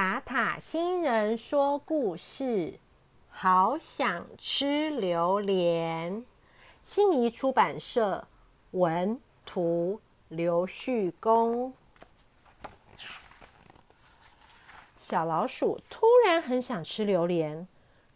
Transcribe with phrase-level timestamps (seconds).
[0.00, 2.78] 塔塔星人说故事，
[3.30, 6.24] 好想吃榴莲。
[6.84, 8.28] 信宜出版社
[8.70, 11.72] 文图刘旭公。
[14.96, 17.66] 小老鼠突然很想吃榴莲，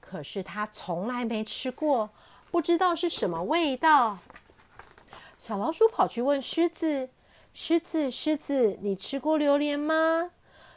[0.00, 2.10] 可是它从来没吃过，
[2.52, 4.18] 不知道是什么味道。
[5.36, 7.10] 小老鼠跑去问狮子
[7.52, 10.30] ：“狮子，狮子，你吃过榴莲吗？”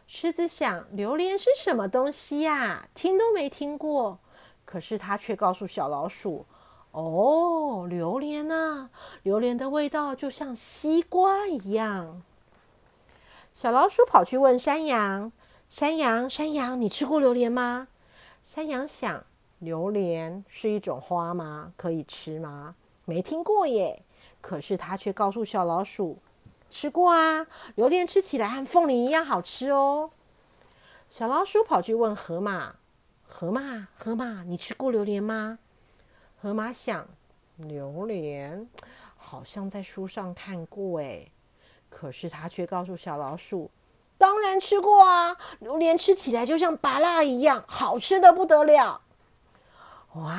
[0.08, 2.88] 狮子想：榴莲是什么东西呀？
[2.94, 4.20] 听都没听过。
[4.64, 6.45] 可是他却告诉小老鼠
[6.91, 8.90] ：“哦，榴莲啊，
[9.23, 12.22] 榴莲的味道就像西瓜一样。”
[13.52, 15.31] 小老鼠跑去问山羊
[15.70, 17.88] ：“山羊，山羊，你吃过榴莲吗？”
[18.44, 19.23] 山羊想：
[19.59, 21.73] 榴莲是一种花吗？
[21.76, 22.76] 可以吃吗？
[23.06, 24.03] 没听过耶。
[24.42, 26.20] 可是他却告诉小老鼠。
[26.76, 30.12] 吃过啊，榴莲吃起来和凤梨一样好吃哦。
[31.08, 32.76] 小老鼠跑去问河马
[33.26, 35.58] ：“河马，河马，你吃过榴莲吗？”
[36.42, 37.08] 河马想
[37.56, 38.67] ：“榴莲
[39.16, 41.26] 好像在书上看过哎。”
[41.90, 43.72] 可是他却告诉小老鼠
[44.20, 49.00] ：“当然吃过啊，榴莲吃起来就像芭辣一样，好吃的不得了。”
[50.16, 50.36] 哇，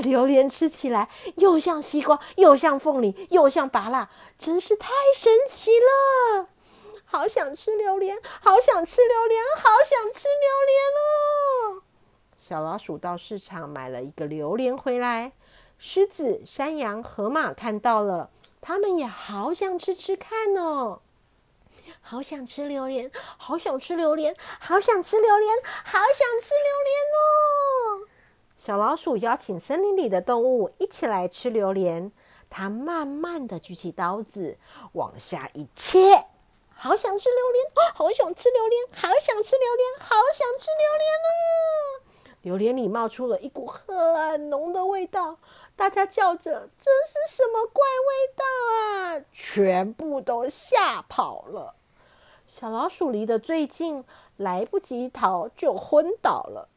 [0.00, 6.48] 榴莲吃起来又像西瓜，又像凤梨，又像芭辣，真是太神奇了！
[7.04, 11.82] 好想吃榴莲，好想吃榴莲，好想吃榴莲哦！
[12.36, 15.32] 小老鼠到市场买了一个榴莲回来，
[15.78, 18.30] 狮子、山羊、河马看到了，
[18.60, 21.00] 他们也好想吃吃看哦！
[22.00, 27.85] 好想吃榴莲，好想吃榴莲，好想吃榴莲，好想吃榴莲哦！
[28.66, 32.10] 小老鼠邀请森林里的动物一起来吃榴莲。
[32.50, 34.58] 它慢慢的举起刀子，
[34.94, 36.26] 往下一切。
[36.74, 42.38] 好想吃榴莲，好想吃榴莲，好想吃榴莲，好想吃榴莲呢！
[42.42, 45.38] 榴莲里冒出了一股很浓的味道，
[45.76, 48.44] 大家叫着：“这是什么怪味道
[48.74, 51.76] 啊！”全部都吓跑了。
[52.48, 54.04] 小老鼠离得最近，
[54.36, 56.68] 来不及逃就昏倒了。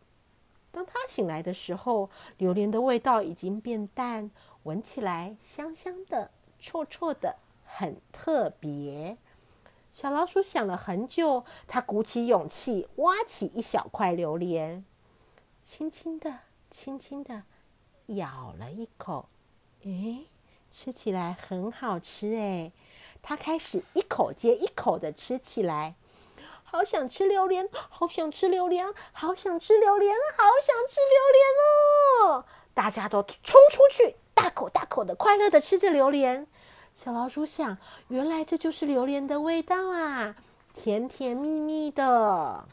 [0.71, 4.29] 当他醒来的时候，榴莲的味道已经变淡，
[4.63, 9.17] 闻起来香香的、臭臭的，很特别。
[9.91, 14.85] 小老鼠想了很久，它鼓起勇气挖起一小块榴莲，
[15.61, 17.43] 轻轻的、轻轻的
[18.05, 19.27] 咬了一口。
[19.83, 20.27] 诶，
[20.69, 22.71] 吃起来很好吃诶，
[23.23, 25.95] 它开始一口接一口的吃起来。
[26.71, 32.45] 好想吃榴莲，好想吃榴莲，好想吃榴莲，好想吃榴莲哦！
[32.75, 36.45] 大家都冲出去，大口大口的快乐的吃着榴莲。
[36.93, 37.75] 小老鼠想，
[38.09, 40.35] 原来这就是榴莲的味道啊，
[40.75, 42.63] 甜甜蜜蜜的。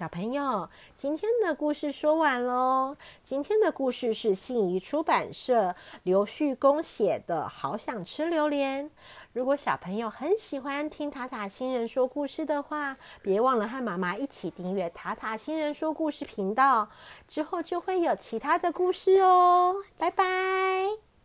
[0.00, 2.96] 小朋友，今天的故事说完喽。
[3.22, 5.74] 今天的故事是信宜出版社
[6.04, 8.86] 刘旭公写的《好想吃榴莲》。
[9.34, 16.88] 如果小朋友很喜欢听塔塔星人说故事的话，别忘了和妈妈一起订阅塔塔星人说故事频道，
[17.28, 19.84] 之后就会有其他的故事哦。
[19.98, 21.09] 拜拜。